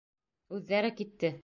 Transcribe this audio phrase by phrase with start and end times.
[0.59, 1.35] Үҙҙәре китте.